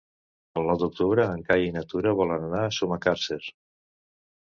El 0.61 0.65
nou 0.69 0.79
d'octubre 0.83 1.27
en 1.35 1.45
Cai 1.51 1.67
i 1.69 1.77
na 1.77 1.85
Tura 1.93 2.17
volen 2.23 2.51
anar 2.51 2.65
a 2.65 2.75
Sumacàrcer. 2.81 3.43